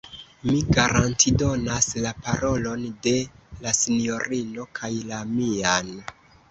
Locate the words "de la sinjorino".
3.09-4.71